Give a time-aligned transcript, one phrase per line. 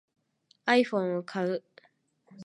[0.67, 1.63] iPhone を買う